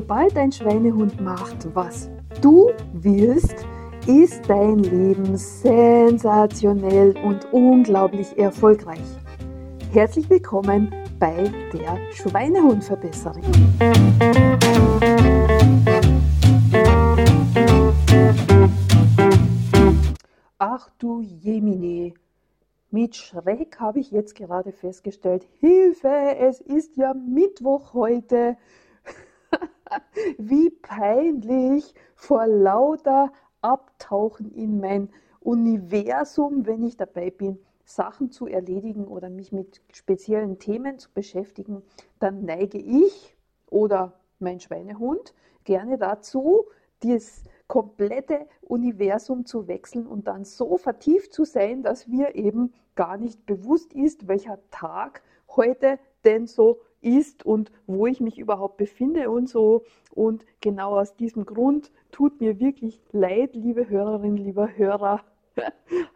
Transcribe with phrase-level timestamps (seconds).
[0.00, 2.08] Sobald ein Schweinehund macht, was
[2.40, 3.66] du willst,
[4.06, 9.02] ist dein Leben sensationell und unglaublich erfolgreich.
[9.90, 13.42] Herzlich willkommen bei der Schweinehundverbesserin.
[20.58, 22.14] Ach du Jemine,
[22.92, 28.56] mit Schreck habe ich jetzt gerade festgestellt, Hilfe, es ist ja Mittwoch heute.
[30.38, 35.08] Wie peinlich vor lauter Abtauchen in mein
[35.40, 41.82] Universum, wenn ich dabei bin, Sachen zu erledigen oder mich mit speziellen Themen zu beschäftigen,
[42.18, 43.36] dann neige ich
[43.70, 45.34] oder mein Schweinehund
[45.64, 46.66] gerne dazu,
[47.00, 53.16] das komplette Universum zu wechseln und dann so vertieft zu sein, dass mir eben gar
[53.16, 55.22] nicht bewusst ist, welcher Tag
[55.56, 59.84] heute denn so ist und wo ich mich überhaupt befinde und so.
[60.14, 65.22] Und genau aus diesem Grund tut mir wirklich leid, liebe Hörerinnen, lieber Hörer,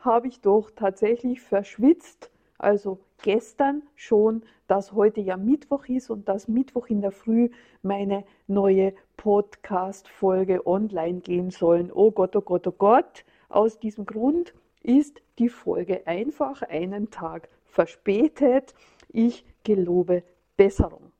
[0.00, 2.30] habe ich doch tatsächlich verschwitzt.
[2.58, 7.48] Also gestern schon, dass heute ja Mittwoch ist und dass Mittwoch in der Früh
[7.82, 11.90] meine neue Podcast-Folge online gehen sollen.
[11.92, 13.24] Oh Gott, oh Gott, oh Gott.
[13.48, 18.74] Aus diesem Grund ist die Folge einfach einen Tag verspätet.
[19.08, 20.22] Ich gelobe
[20.56, 21.12] Besserung.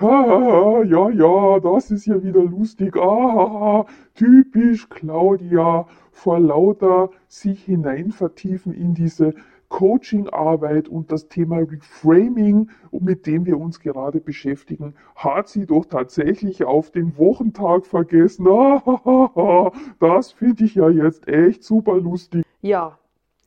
[0.00, 2.96] Ha, ja, ja, das ist ja wieder lustig.
[2.96, 9.34] Ah, typisch Claudia, vor lauter sich hineinvertiefen in diese
[9.68, 16.64] Coachingarbeit und das Thema Reframing, mit dem wir uns gerade beschäftigen, hat sie doch tatsächlich
[16.64, 18.48] auf den Wochentag vergessen.
[18.48, 22.42] Ah, das finde ich ja jetzt echt super lustig.
[22.62, 22.98] Ja,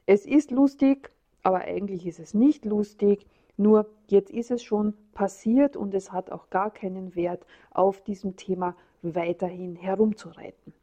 [0.06, 1.12] es ist lustig,
[1.44, 3.26] aber eigentlich ist es nicht lustig.
[3.56, 8.36] Nur jetzt ist es schon passiert und es hat auch gar keinen Wert, auf diesem
[8.36, 10.74] Thema weiterhin herumzureiten.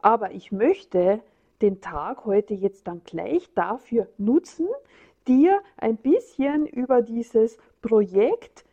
[0.00, 1.20] Aber ich möchte
[1.60, 4.68] den Tag heute jetzt dann gleich dafür nutzen,
[5.28, 8.64] dir ein bisschen über dieses Projekt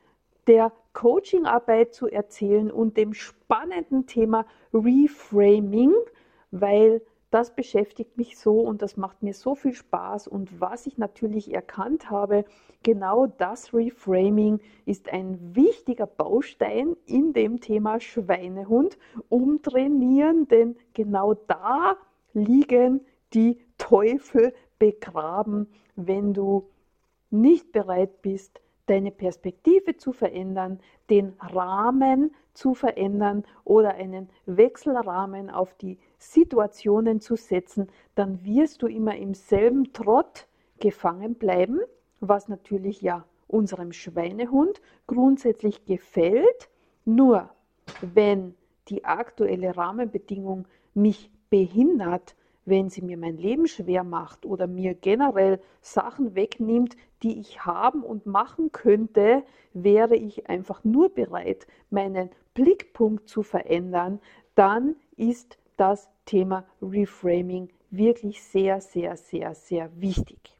[0.47, 5.93] der Coachingarbeit zu erzählen und dem spannenden Thema Reframing,
[6.51, 10.27] weil das beschäftigt mich so und das macht mir so viel Spaß.
[10.27, 12.45] Und was ich natürlich erkannt habe,
[12.83, 21.97] genau das Reframing ist ein wichtiger Baustein in dem Thema Schweinehund umtrainieren, denn genau da
[22.33, 23.01] liegen
[23.33, 26.69] die Teufel begraben, wenn du
[27.29, 30.79] nicht bereit bist, deine Perspektive zu verändern,
[31.09, 38.87] den Rahmen zu verändern oder einen Wechselrahmen auf die Situationen zu setzen, dann wirst du
[38.87, 40.47] immer im selben Trott
[40.79, 41.79] gefangen bleiben,
[42.19, 46.69] was natürlich ja unserem Schweinehund grundsätzlich gefällt.
[47.05, 47.49] Nur
[48.01, 48.55] wenn
[48.89, 52.35] die aktuelle Rahmenbedingung mich behindert,
[52.65, 58.03] wenn sie mir mein Leben schwer macht oder mir generell Sachen wegnimmt, die ich haben
[58.03, 64.19] und machen könnte, wäre ich einfach nur bereit, meinen Blickpunkt zu verändern,
[64.55, 70.57] dann ist das Thema Reframing wirklich sehr, sehr, sehr, sehr wichtig.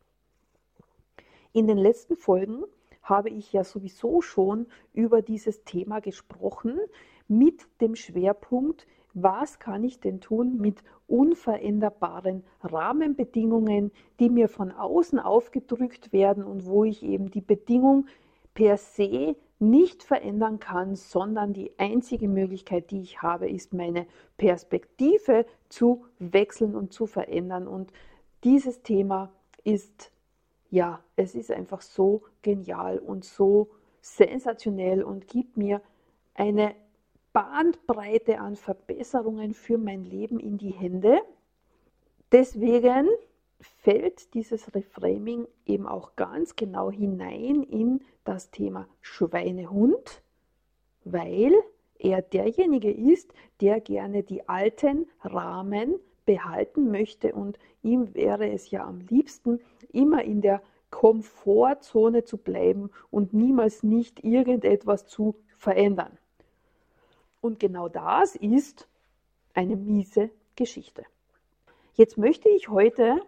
[1.52, 2.64] In den letzten Folgen
[3.02, 6.80] habe ich ja sowieso schon über dieses Thema gesprochen
[7.28, 15.20] mit dem Schwerpunkt, was kann ich denn tun mit unveränderbaren Rahmenbedingungen, die mir von außen
[15.20, 18.08] aufgedrückt werden und wo ich eben die Bedingung
[18.54, 24.06] per se nicht verändern kann, sondern die einzige Möglichkeit, die ich habe, ist meine
[24.38, 27.68] Perspektive zu wechseln und zu verändern.
[27.68, 27.92] Und
[28.44, 29.32] dieses Thema
[29.64, 30.12] ist,
[30.70, 33.70] ja, es ist einfach so genial und so
[34.02, 35.82] sensationell und gibt mir
[36.36, 36.76] eine
[37.34, 41.20] Bandbreite an Verbesserungen für mein Leben in die Hände.
[42.32, 43.08] Deswegen
[43.60, 50.22] fällt dieses Reframing eben auch ganz genau hinein in das Thema Schweinehund,
[51.04, 51.54] weil
[51.98, 55.96] er derjenige ist, der gerne die alten Rahmen
[56.26, 59.60] behalten möchte und ihm wäre es ja am liebsten,
[59.92, 60.62] immer in der
[60.92, 66.18] Komfortzone zu bleiben und niemals nicht irgendetwas zu verändern.
[67.42, 68.88] Und genau das ist
[69.54, 71.04] eine miese Geschichte.
[71.94, 73.22] Jetzt möchte ich heute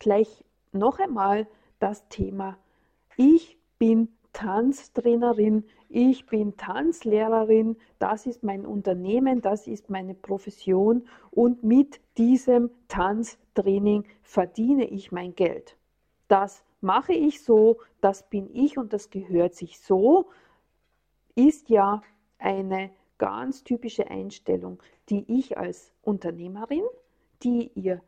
[0.00, 1.46] gleich noch einmal
[1.78, 2.58] das Thema
[3.16, 11.64] Ich bin Tanztrainerin, ich bin Tanzlehrerin, das ist mein Unternehmen, das ist meine Profession und
[11.64, 15.76] mit diesem Tanztraining verdiene ich mein Geld.
[16.28, 20.30] Das mache ich so, das bin ich und das gehört sich so,
[21.34, 22.02] ist ja
[22.38, 26.84] eine ganz typische Einstellung, die ich als Unternehmerin,
[27.42, 28.00] die ihr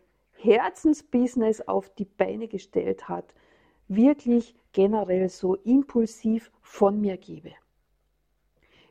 [0.42, 3.34] Herzensbusiness auf die Beine gestellt hat,
[3.88, 7.52] wirklich generell so impulsiv von mir gebe.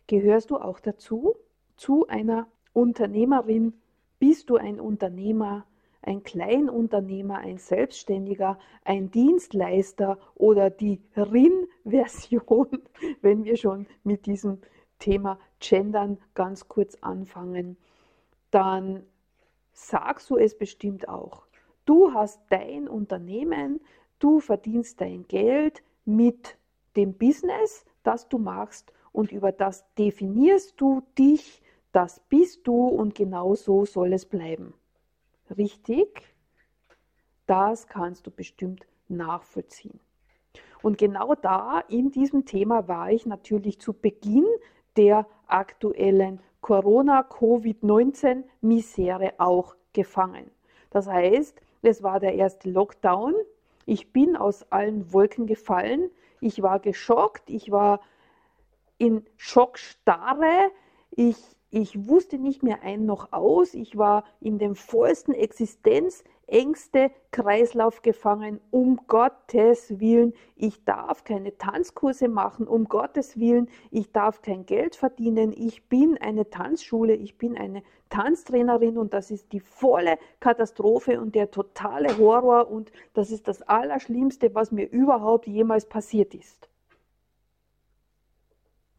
[0.08, 1.36] Gehörst du auch dazu,
[1.76, 3.74] zu einer Unternehmerin?
[4.20, 5.66] Bist du ein Unternehmer,
[6.02, 12.82] ein Kleinunternehmer, ein Selbstständiger, ein Dienstleister oder die RIN-Version,
[13.22, 14.60] wenn wir schon mit diesem
[15.00, 17.78] Thema Gendern ganz kurz anfangen,
[18.52, 19.04] dann
[19.74, 21.46] sagst du es bestimmt auch.
[21.86, 23.82] Du hast dein Unternehmen,
[24.20, 26.58] du verdienst dein Geld mit
[26.96, 33.16] dem Business, das du machst und über das definierst du dich, das bist du und
[33.16, 34.74] genau so soll es bleiben.
[35.58, 36.34] Richtig?
[37.46, 40.00] Das kannst du bestimmt nachvollziehen.
[40.82, 44.48] Und genau da in diesem Thema war ich natürlich zu Beginn
[44.98, 50.52] der aktuellen Corona-Covid-19-Misere auch gefangen.
[50.90, 53.34] Das heißt, es war der erste Lockdown.
[53.86, 56.12] Ich bin aus allen Wolken gefallen.
[56.40, 57.50] Ich war geschockt.
[57.50, 58.02] Ich war
[58.98, 60.72] in Schockstarre.
[61.12, 61.38] Ich
[61.74, 63.74] ich wusste nicht mehr ein noch aus.
[63.74, 65.34] Ich war in dem vollsten
[66.52, 68.60] Existenzängste Kreislauf gefangen.
[68.72, 72.68] Um Gottes Willen, ich darf keine Tanzkurse machen.
[72.68, 75.54] Um Gottes Willen, ich darf kein Geld verdienen.
[75.54, 77.16] Ich bin eine Tanzschule.
[77.16, 82.92] Ich bin eine Tanztrainerin und das ist die volle Katastrophe und der totale Horror und
[83.14, 86.70] das ist das Allerschlimmste, was mir überhaupt jemals passiert ist.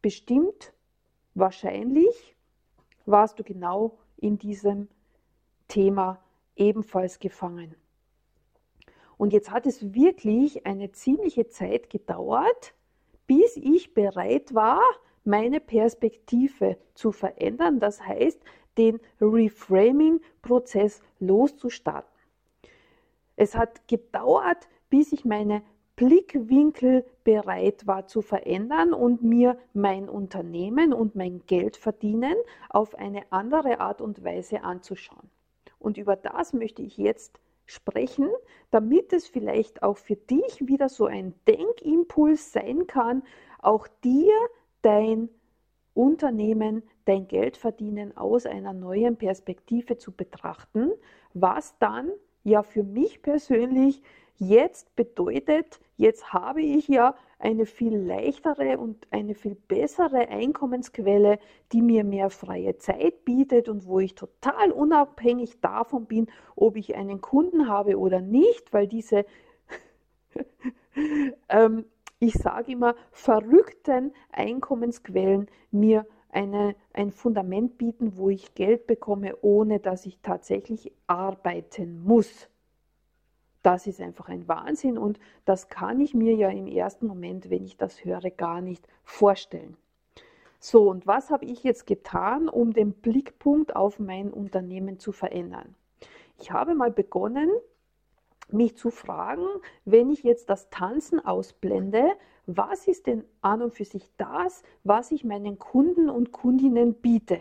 [0.00, 0.72] Bestimmt,
[1.34, 2.34] wahrscheinlich
[3.04, 4.88] warst du genau in diesem
[5.68, 6.18] Thema
[6.62, 7.74] ebenfalls gefangen.
[9.18, 12.74] Und jetzt hat es wirklich eine ziemliche Zeit gedauert,
[13.26, 14.82] bis ich bereit war,
[15.24, 17.78] meine Perspektive zu verändern.
[17.78, 18.40] Das heißt,
[18.78, 22.10] den Reframing-Prozess loszustarten.
[23.36, 25.62] Es hat gedauert, bis ich meine
[25.96, 32.34] Blickwinkel bereit war zu verändern und mir mein Unternehmen und mein Geld verdienen
[32.70, 35.30] auf eine andere Art und Weise anzuschauen.
[35.82, 38.28] Und über das möchte ich jetzt sprechen,
[38.70, 43.22] damit es vielleicht auch für dich wieder so ein Denkimpuls sein kann,
[43.58, 44.32] auch dir
[44.82, 45.28] dein
[45.94, 50.92] Unternehmen, dein Geld verdienen aus einer neuen Perspektive zu betrachten,
[51.34, 52.10] was dann
[52.44, 54.02] ja für mich persönlich
[54.38, 61.38] jetzt bedeutet, jetzt habe ich ja eine viel leichtere und eine viel bessere Einkommensquelle,
[61.72, 66.94] die mir mehr freie Zeit bietet und wo ich total unabhängig davon bin, ob ich
[66.94, 69.24] einen Kunden habe oder nicht, weil diese,
[71.48, 71.84] ähm,
[72.20, 79.80] ich sage immer, verrückten Einkommensquellen mir eine, ein Fundament bieten, wo ich Geld bekomme, ohne
[79.80, 82.48] dass ich tatsächlich arbeiten muss.
[83.62, 87.64] Das ist einfach ein Wahnsinn und das kann ich mir ja im ersten Moment, wenn
[87.64, 89.76] ich das höre, gar nicht vorstellen.
[90.58, 95.74] So, und was habe ich jetzt getan, um den Blickpunkt auf mein Unternehmen zu verändern?
[96.38, 97.50] Ich habe mal begonnen,
[98.50, 99.46] mich zu fragen,
[99.84, 102.12] wenn ich jetzt das Tanzen ausblende,
[102.46, 107.40] was ist denn an und für sich das, was ich meinen Kunden und Kundinnen biete?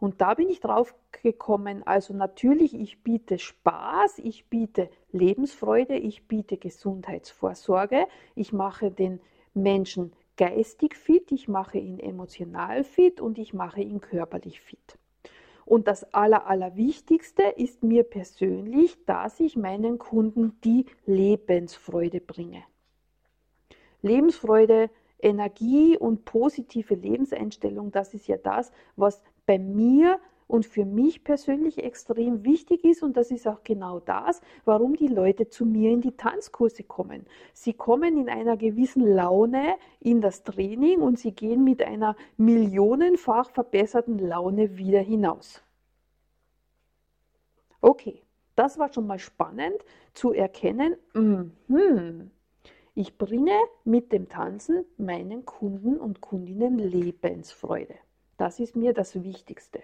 [0.00, 6.26] Und da bin ich drauf gekommen, also natürlich, ich biete Spaß, ich biete Lebensfreude, ich
[6.26, 9.20] biete Gesundheitsvorsorge, ich mache den
[9.52, 14.98] Menschen geistig fit, ich mache ihn emotional fit und ich mache ihn körperlich fit.
[15.66, 22.64] Und das Aller, Allerwichtigste ist mir persönlich, dass ich meinen Kunden die Lebensfreude bringe.
[24.00, 24.88] Lebensfreude,
[25.18, 31.82] Energie und positive Lebenseinstellung, das ist ja das, was bei mir und für mich persönlich
[31.82, 36.00] extrem wichtig ist und das ist auch genau das, warum die Leute zu mir in
[36.00, 37.26] die Tanzkurse kommen.
[37.52, 43.50] Sie kommen in einer gewissen Laune in das Training und sie gehen mit einer millionenfach
[43.50, 45.64] verbesserten Laune wieder hinaus.
[47.80, 48.22] Okay,
[48.54, 50.94] das war schon mal spannend zu erkennen.
[51.12, 52.30] Mm
[52.94, 57.94] ich bringe mit dem Tanzen meinen Kunden und Kundinnen Lebensfreude.
[58.40, 59.82] Das ist mir das Wichtigste.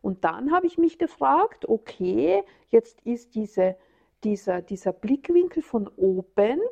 [0.00, 3.76] Und dann habe ich mich gefragt, okay, jetzt ist diese,
[4.24, 6.62] dieser, dieser Blickwinkel von oben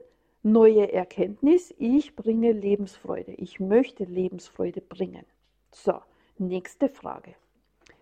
[0.42, 5.26] neue Erkenntnis, ich bringe Lebensfreude, ich möchte Lebensfreude bringen.
[5.70, 6.00] So,
[6.38, 7.34] nächste Frage.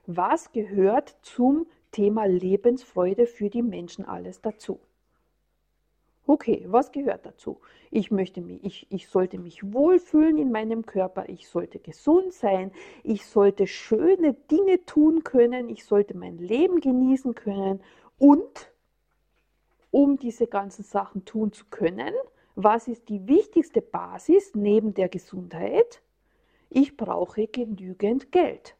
[0.06, 4.78] Was gehört zum Thema Lebensfreude für die Menschen alles dazu?
[6.26, 7.60] Okay, was gehört dazu?
[7.90, 12.72] Ich möchte mich, ich, ich sollte mich wohlfühlen in meinem Körper, ich sollte gesund sein,
[13.02, 17.82] ich sollte schöne Dinge tun können, ich sollte mein Leben genießen können
[18.18, 18.72] und
[19.90, 22.14] um diese ganzen Sachen tun zu können,
[22.54, 26.00] was ist die wichtigste Basis neben der Gesundheit?
[26.70, 28.76] Ich brauche genügend Geld.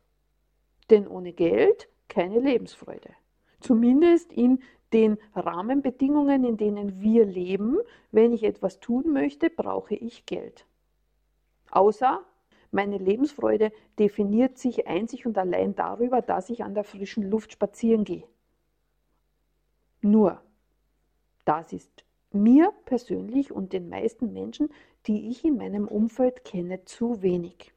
[0.91, 3.11] Denn ohne Geld keine Lebensfreude.
[3.65, 7.79] Zumindest in den Rahmenbedingungen, in denen wir leben,
[8.13, 10.67] wenn ich etwas tun möchte, brauche ich Geld.
[11.71, 12.23] Außer
[12.73, 18.05] meine Lebensfreude definiert sich einzig und allein darüber, dass ich an der frischen Luft spazieren
[18.05, 18.29] gehe.
[20.03, 20.43] Nur,
[21.47, 24.69] das ist mir persönlich und den meisten Menschen,
[25.07, 27.73] die ich in meinem Umfeld kenne, zu wenig.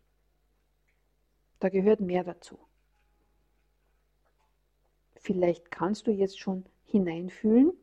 [1.61, 2.59] Da gehört mehr dazu.
[5.27, 7.73] Vielleicht kannst du jetzt schon hineinfühlen,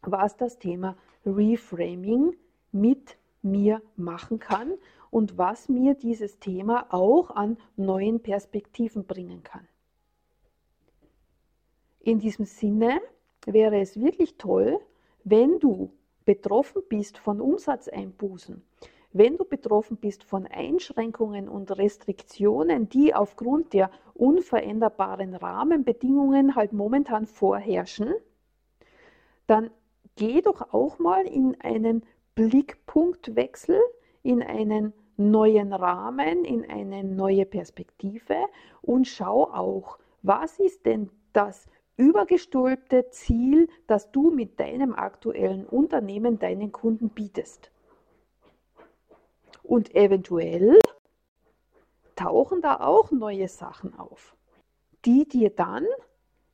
[0.00, 2.34] was das Thema Reframing
[2.72, 4.72] mit mir machen kann
[5.10, 9.68] und was mir dieses Thema auch an neuen Perspektiven bringen kann.
[12.00, 13.02] In diesem Sinne
[13.44, 14.80] wäre es wirklich toll,
[15.24, 15.92] wenn du
[16.24, 18.62] betroffen bist von Umsatzeinbußen,
[19.12, 27.26] wenn du betroffen bist von Einschränkungen und Restriktionen, die aufgrund der unveränderbaren Rahmenbedingungen halt momentan
[27.26, 28.14] vorherrschen,
[29.46, 29.70] dann
[30.16, 32.04] geh doch auch mal in einen
[32.34, 33.78] Blickpunktwechsel,
[34.22, 38.36] in einen neuen Rahmen, in eine neue Perspektive
[38.80, 41.66] und schau auch, was ist denn das
[41.96, 47.71] übergestülpte Ziel, das du mit deinem aktuellen Unternehmen deinen Kunden bietest.
[49.72, 50.78] Und eventuell
[52.14, 54.36] tauchen da auch neue Sachen auf,
[55.06, 55.86] die dir dann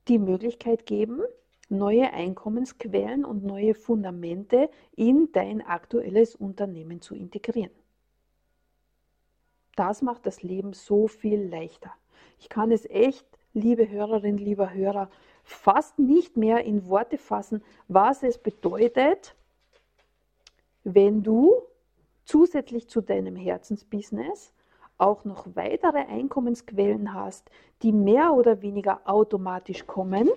[0.07, 1.23] die Möglichkeit geben,
[1.69, 7.73] neue Einkommensquellen und neue Fundamente in dein aktuelles Unternehmen zu integrieren.
[9.75, 11.93] Das macht das Leben so viel leichter.
[12.39, 15.11] Ich kann es echt, liebe Hörerin, lieber Hörer,
[15.43, 19.35] fast nicht mehr in Worte fassen, was es bedeutet,
[20.85, 21.68] wenn du
[22.29, 24.53] zusätzlich zu deinem Herzensbusiness
[24.99, 27.51] auch noch weitere Einkommensquellen hast,
[27.83, 30.29] die mehr oder weniger automatisch kommen,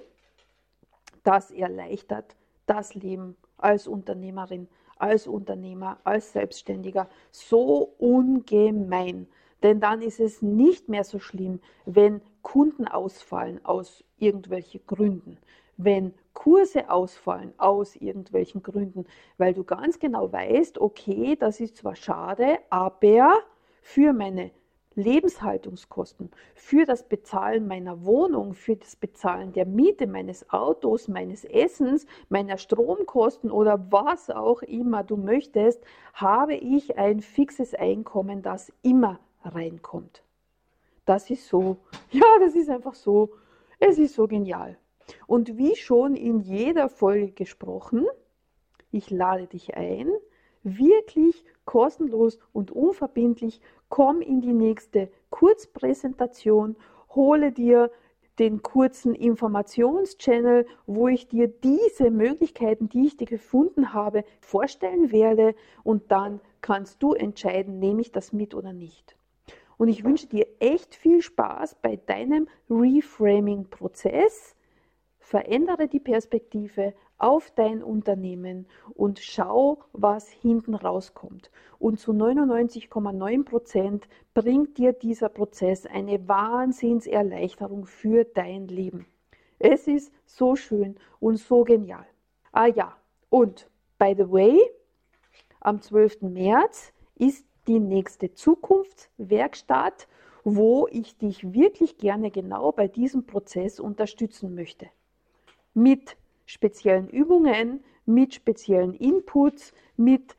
[1.24, 9.28] das erleichtert das Leben als Unternehmerin, als Unternehmer, als Selbstständiger so ungemein.
[9.62, 15.38] Denn dann ist es nicht mehr so schlimm, wenn Kunden ausfallen aus irgendwelchen Gründen,
[15.76, 19.06] wenn Kurse ausfallen aus irgendwelchen Gründen,
[19.38, 23.40] weil du ganz genau weißt, okay, das ist zwar schade, aber
[23.82, 24.52] für meine
[24.96, 32.06] Lebenshaltungskosten, für das Bezahlen meiner Wohnung, für das Bezahlen der Miete meines Autos, meines Essens,
[32.28, 35.84] meiner Stromkosten oder was auch immer du möchtest,
[36.14, 40.24] habe ich ein fixes Einkommen, das immer reinkommt.
[41.06, 41.78] Das ist so,
[42.12, 43.32] ja, das ist einfach so,
[43.80, 44.78] es ist so genial.
[45.27, 48.08] Und wie schon in jeder Folge gesprochen,
[48.91, 50.10] ich lade dich ein,
[50.63, 56.75] wirklich kostenlos und unverbindlich, komm in die nächste Kurzpräsentation,
[57.15, 57.91] hole dir
[58.39, 65.53] den kurzen Informationschannel, wo ich dir diese Möglichkeiten, die ich dir gefunden habe, vorstellen werde
[65.84, 69.15] und dann kannst du entscheiden, nehme ich das mit oder nicht.
[69.77, 74.55] Und ich wünsche dir echt viel Spaß bei deinem Reframing-Prozess.
[75.32, 81.52] Verändere die Perspektive auf dein Unternehmen und schau, was hinten rauskommt.
[81.80, 89.06] Und zu 99,9 Prozent bringt dir dieser Prozess eine Wahnsinnserleichterung für dein Leben.
[89.58, 92.06] Es ist so schön und so genial.
[92.52, 92.98] Ah ja,
[93.30, 94.60] und by the way,
[95.62, 96.24] am 12.
[96.24, 100.10] März ist die nächste Zukunftswerkstatt,
[100.44, 104.90] wo ich dich wirklich gerne genau bei diesem Prozess unterstützen möchte.
[105.74, 110.36] Mit speziellen Übungen, mit speziellen Inputs, mit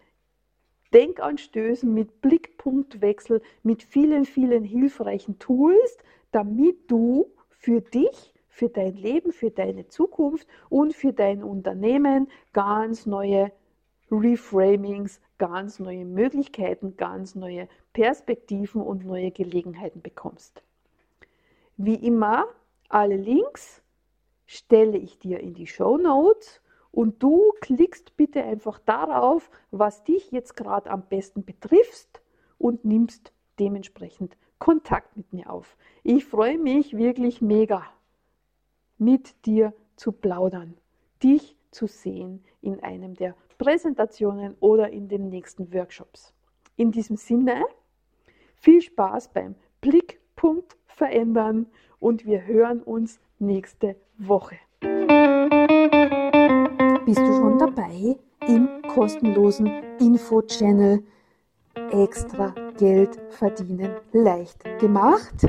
[0.93, 5.97] Denkanstößen, mit Blickpunktwechsel, mit vielen, vielen hilfreichen Tools,
[6.33, 13.07] damit du für dich, für dein Leben, für deine Zukunft und für dein Unternehmen ganz
[13.07, 13.51] neue
[14.11, 20.63] Reframings, ganz neue Möglichkeiten, ganz neue Perspektiven und neue Gelegenheiten bekommst.
[21.79, 22.45] Wie immer,
[22.91, 23.82] alle Links
[24.53, 30.31] stelle ich dir in die Show Notes und du klickst bitte einfach darauf, was dich
[30.31, 32.21] jetzt gerade am besten betrifft
[32.59, 35.77] und nimmst dementsprechend Kontakt mit mir auf.
[36.03, 37.83] Ich freue mich wirklich mega,
[38.99, 40.77] mit dir zu plaudern,
[41.23, 46.35] dich zu sehen in einem der Präsentationen oder in den nächsten Workshops.
[46.77, 47.65] In diesem Sinne,
[48.57, 51.67] viel Spaß beim Blickpunkt verändern
[51.99, 53.97] und wir hören uns nächste
[54.29, 54.57] Woche.
[57.05, 61.03] Bist du schon dabei im kostenlosen Info-Channel
[61.91, 65.47] Extra Geld verdienen leicht gemacht?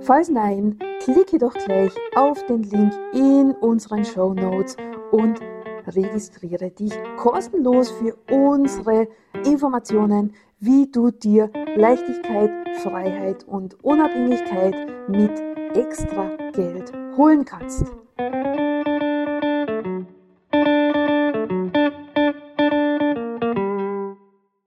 [0.00, 4.76] Falls nein, klicke doch gleich auf den Link in unseren Show Notes
[5.12, 5.40] und
[5.86, 9.08] registriere dich kostenlos für unsere
[9.44, 12.50] Informationen, wie du dir Leichtigkeit,
[12.82, 14.74] Freiheit und Unabhängigkeit
[15.08, 15.30] mit
[15.74, 17.86] extra Geld holen kannst.